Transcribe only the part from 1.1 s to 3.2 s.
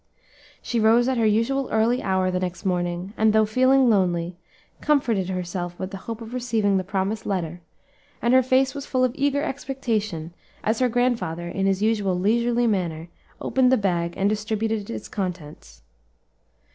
her usual early hour the next morning,